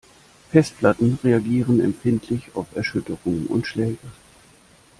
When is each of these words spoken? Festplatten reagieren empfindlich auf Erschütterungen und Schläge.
Festplatten 0.49 1.19
reagieren 1.23 1.79
empfindlich 1.79 2.55
auf 2.55 2.75
Erschütterungen 2.75 3.45
und 3.45 3.67
Schläge. 3.67 3.99